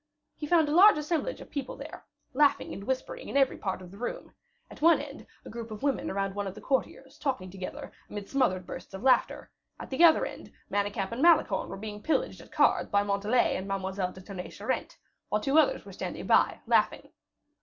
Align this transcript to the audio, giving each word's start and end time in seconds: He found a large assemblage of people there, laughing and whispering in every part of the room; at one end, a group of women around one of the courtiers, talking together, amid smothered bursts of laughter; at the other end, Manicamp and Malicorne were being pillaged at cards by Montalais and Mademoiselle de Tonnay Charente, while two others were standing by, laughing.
He 0.35 0.47
found 0.47 0.67
a 0.67 0.71
large 0.73 0.97
assemblage 0.97 1.41
of 1.41 1.51
people 1.51 1.75
there, 1.75 2.07
laughing 2.33 2.73
and 2.73 2.85
whispering 2.85 3.29
in 3.29 3.37
every 3.37 3.55
part 3.59 3.83
of 3.83 3.91
the 3.91 3.99
room; 3.99 4.33
at 4.71 4.81
one 4.81 4.99
end, 4.99 5.27
a 5.45 5.49
group 5.51 5.69
of 5.69 5.83
women 5.83 6.09
around 6.09 6.33
one 6.33 6.47
of 6.47 6.55
the 6.55 6.59
courtiers, 6.59 7.19
talking 7.19 7.51
together, 7.51 7.91
amid 8.09 8.27
smothered 8.27 8.65
bursts 8.65 8.95
of 8.95 9.03
laughter; 9.03 9.51
at 9.79 9.91
the 9.91 10.03
other 10.03 10.25
end, 10.25 10.51
Manicamp 10.71 11.11
and 11.11 11.21
Malicorne 11.21 11.69
were 11.69 11.77
being 11.77 12.01
pillaged 12.01 12.41
at 12.41 12.51
cards 12.51 12.89
by 12.89 13.03
Montalais 13.03 13.55
and 13.55 13.67
Mademoiselle 13.67 14.11
de 14.11 14.21
Tonnay 14.21 14.51
Charente, 14.51 14.97
while 15.29 15.39
two 15.39 15.59
others 15.59 15.85
were 15.85 15.93
standing 15.93 16.25
by, 16.25 16.61
laughing. 16.65 17.11